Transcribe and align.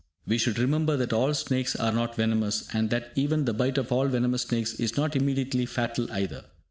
We 0.25 0.39
should 0.39 0.57
remember 0.57 0.97
that 0.97 1.13
all 1.13 1.31
snakes 1.35 1.75
are 1.75 1.91
not 1.91 2.15
venomous, 2.15 2.67
and 2.73 2.89
that 2.89 3.11
even 3.13 3.45
the 3.45 3.53
bite 3.53 3.77
of 3.77 3.91
all 3.91 4.07
venomous 4.07 4.41
snakes 4.41 4.73
is 4.79 4.97
not 4.97 5.15
immediately 5.15 5.67
fatal 5.67 6.11
either. 6.11 6.45